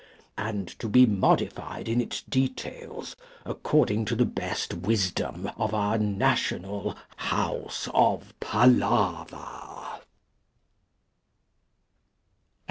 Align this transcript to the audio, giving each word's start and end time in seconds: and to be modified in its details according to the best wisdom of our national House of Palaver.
and 0.39 0.67
to 0.79 0.89
be 0.89 1.05
modified 1.05 1.87
in 1.87 2.01
its 2.01 2.23
details 2.23 3.15
according 3.45 4.03
to 4.03 4.15
the 4.15 4.25
best 4.25 4.73
wisdom 4.73 5.47
of 5.57 5.75
our 5.75 5.99
national 5.99 6.95
House 7.17 7.87
of 7.93 8.33
Palaver. 8.39 9.97